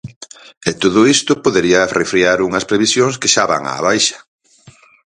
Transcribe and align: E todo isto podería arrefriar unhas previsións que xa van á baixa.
E 0.69 0.71
todo 0.81 0.99
isto 1.15 1.41
podería 1.45 1.79
arrefriar 1.81 2.37
unhas 2.47 2.67
previsións 2.69 3.15
que 3.21 3.31
xa 3.33 3.43
van 3.51 3.63
á 3.71 3.75
baixa. 3.87 4.17